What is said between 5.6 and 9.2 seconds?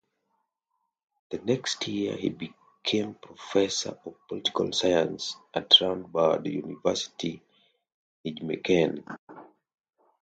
Radboud University Nijmegen.